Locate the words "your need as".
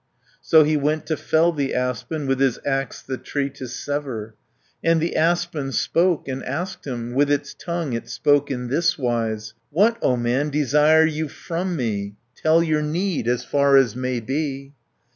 12.63-13.45